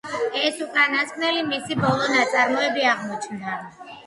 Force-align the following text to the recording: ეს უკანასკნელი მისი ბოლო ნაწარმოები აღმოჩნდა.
ეს 0.43 0.61
უკანასკნელი 0.65 1.43
მისი 1.51 1.77
ბოლო 1.83 2.09
ნაწარმოები 2.15 2.89
აღმოჩნდა. 2.95 3.61